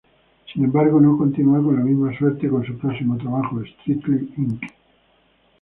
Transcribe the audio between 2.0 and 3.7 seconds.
suerte con su próximo trabajo,